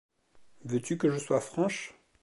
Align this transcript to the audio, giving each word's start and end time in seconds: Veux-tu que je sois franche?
Veux-tu 0.65 0.97
que 0.97 1.11
je 1.11 1.19
sois 1.19 1.39
franche? 1.41 1.93